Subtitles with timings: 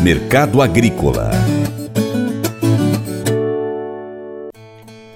[0.00, 1.30] Mercado Agrícola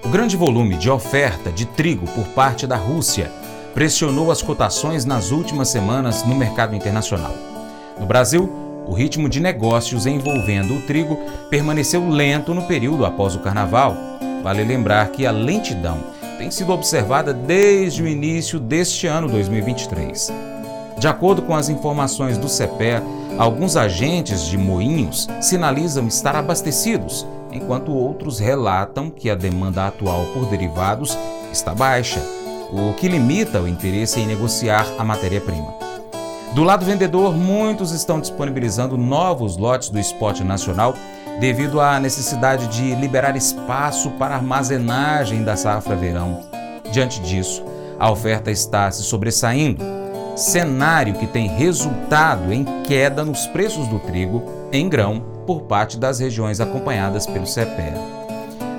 [0.05, 3.31] O grande volume de oferta de trigo por parte da Rússia
[3.75, 7.35] pressionou as cotações nas últimas semanas no mercado internacional.
[7.99, 8.51] No Brasil,
[8.87, 11.17] o ritmo de negócios envolvendo o trigo
[11.49, 13.97] permaneceu lento no período após o carnaval.
[14.43, 15.99] Vale lembrar que a lentidão
[16.37, 20.52] tem sido observada desde o início deste ano 2023.
[20.99, 23.03] De acordo com as informações do CEPE,
[23.39, 30.47] alguns agentes de moinhos sinalizam estar abastecidos, enquanto outros relatam que a demanda atual por
[30.47, 31.17] derivados
[31.53, 32.21] está baixa,
[32.71, 35.75] o que limita o interesse em negociar a matéria-prima.
[36.55, 40.95] Do lado vendedor, muitos estão disponibilizando novos lotes do spot nacional
[41.41, 46.41] devido à necessidade de liberar espaço para armazenagem da safra verão.
[46.91, 47.65] Diante disso,
[47.99, 49.83] a oferta está se sobressaindo,
[50.37, 56.21] cenário que tem resultado em queda nos preços do trigo em grão por parte das
[56.21, 57.95] regiões acompanhadas pelo CEPE.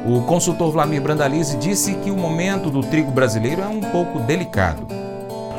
[0.06, 5.04] O consultor Vlamir Brandalize disse que o momento do trigo brasileiro é um pouco delicado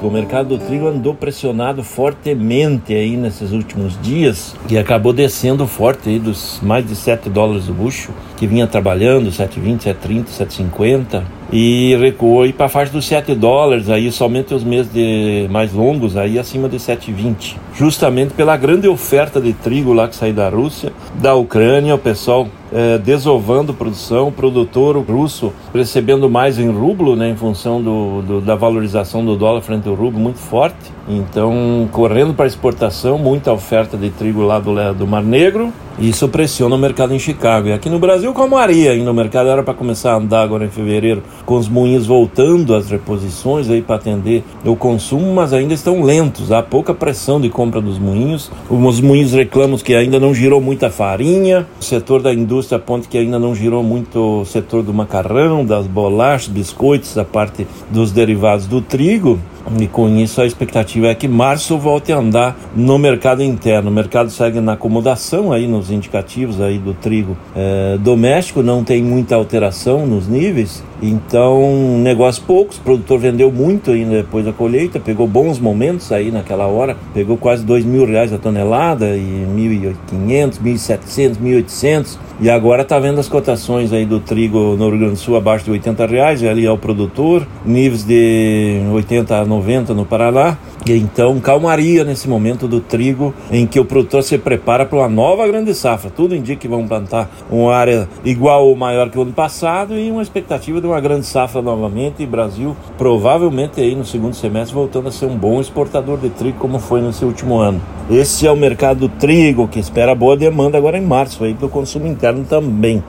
[0.07, 6.11] o mercado do trigo andou pressionado fortemente aí nesses últimos dias e acabou descendo forte
[6.11, 11.97] aí dos mais de 7 dólares do bucho, que vinha trabalhando 7,20, 7,30, 7,50 e
[11.97, 16.39] recuou para a faixa dos 7 dólares aí somente os meses de mais longos aí
[16.39, 17.57] acima de 7,20.
[17.75, 22.49] Justamente pela grande oferta de trigo lá que saiu da Rússia, da Ucrânia, o pessoal
[22.73, 28.41] é, desovando produção, o produtor russo recebendo mais em rublo, né, em função do, do,
[28.41, 30.93] da valorização do dólar frente ao rublo muito forte.
[31.09, 35.73] Então, correndo para exportação, muita oferta de trigo lá do, do Mar Negro.
[35.99, 37.69] Isso pressiona o mercado em Chicago.
[37.69, 40.65] E aqui no Brasil, como aria ainda o mercado era para começar a andar agora
[40.65, 45.73] em fevereiro, com os moinhos voltando às reposições aí para atender o consumo, mas ainda
[45.73, 46.51] estão lentos.
[46.51, 48.51] Há pouca pressão de compra dos moinhos.
[48.69, 51.67] Os moinhos reclamam que ainda não girou muita farinha.
[51.81, 55.87] O setor da indústria aponta que ainda não girou muito o setor do macarrão, das
[55.87, 59.39] bolachas, biscoitos, a parte dos derivados do trigo.
[59.79, 63.91] E com isso a expectativa é que março volte a andar no mercado interno.
[63.91, 69.03] O mercado segue na acomodação aí nos indicativos aí do trigo é, doméstico, não tem
[69.03, 70.83] muita alteração nos níveis.
[71.07, 76.31] Então, negócio poucos, o produtor vendeu muito ainda depois da colheita, pegou bons momentos aí
[76.31, 82.81] naquela hora, pegou quase dois mil reais a tonelada e 1.500, 1.700, 1.800 e agora
[82.81, 86.07] está vendo as cotações aí do trigo no Rio Grande do Sul abaixo de 80
[86.07, 90.57] reais, ali é o produtor, níveis de 80 a 90 no Paraná.
[90.93, 95.47] Então, calmaria nesse momento do trigo em que o produtor se prepara para uma nova
[95.47, 96.11] grande safra.
[96.11, 100.11] Tudo indica que vão plantar uma área igual ou maior que o ano passado e
[100.11, 102.23] uma expectativa de uma grande safra novamente.
[102.23, 106.59] E Brasil provavelmente aí no segundo semestre voltando a ser um bom exportador de trigo
[106.59, 107.81] como foi nesse último ano.
[108.11, 111.67] Esse é o mercado do trigo que espera boa demanda agora em março aí para
[111.67, 113.03] o consumo interno também.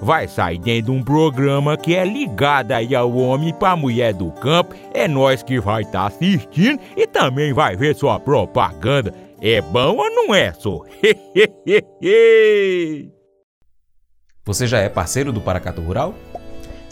[0.00, 4.30] vai sair dentro de um programa que é ligado aí ao homem para mulher do
[4.32, 4.74] campo.
[4.92, 9.12] É nós que vai estar tá assistindo e também vai ver sua propaganda.
[9.40, 10.80] É bom ou não é, só?
[14.44, 16.14] Você já é parceiro do Paracato Rural?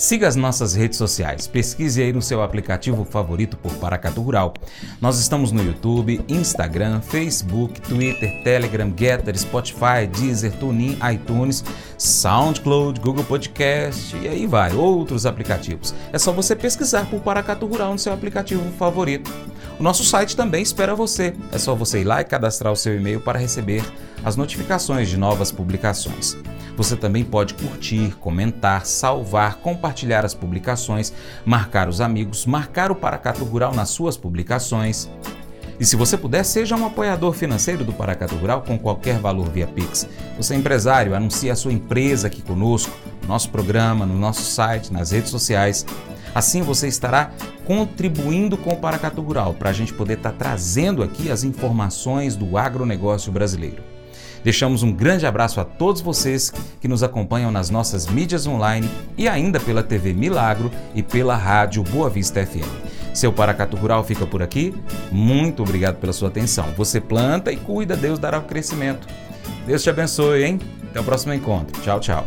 [0.02, 4.52] Siga as nossas redes sociais, pesquise aí no seu aplicativo favorito por Paracatu Rural.
[5.00, 11.64] Nós estamos no YouTube, Instagram, Facebook, Twitter, Telegram, Getter, Spotify, Deezer, TuneIn, iTunes,
[11.96, 15.94] SoundCloud, Google Podcast e aí vai, outros aplicativos.
[16.12, 19.30] É só você pesquisar por Paracatu Rural no seu aplicativo favorito.
[19.78, 21.34] O nosso site também espera você.
[21.50, 23.82] É só você ir lá e cadastrar o seu e-mail para receber
[24.24, 26.36] as notificações de novas publicações.
[26.76, 31.12] Você também pode curtir, comentar, salvar, compartilhar as publicações,
[31.44, 35.10] marcar os amigos, marcar o Paracato Rural nas suas publicações.
[35.78, 39.66] E se você puder, seja um apoiador financeiro do Paracato Rural com qualquer valor via
[39.66, 40.06] Pix.
[40.36, 42.92] Você é empresário, anuncie a sua empresa aqui conosco,
[43.22, 45.84] no nosso programa, no nosso site, nas redes sociais.
[46.34, 47.30] Assim você estará
[47.64, 52.36] contribuindo com o Paracato Rural para a gente poder estar tá trazendo aqui as informações
[52.36, 53.82] do agronegócio brasileiro.
[54.42, 59.28] Deixamos um grande abraço a todos vocês que nos acompanham nas nossas mídias online e
[59.28, 62.92] ainda pela TV Milagro e pela Rádio Boa Vista FM.
[63.14, 64.74] Seu Paracatu Rural fica por aqui.
[65.12, 66.66] Muito obrigado pela sua atenção.
[66.76, 69.06] Você planta e cuida, Deus dará o crescimento.
[69.66, 70.60] Deus te abençoe, hein?
[70.90, 71.80] Até o próximo encontro.
[71.82, 72.26] Tchau, tchau.